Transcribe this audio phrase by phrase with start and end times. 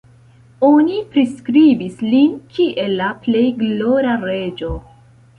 [0.67, 4.71] Oni priskribis lin kiel la plej glora reĝo.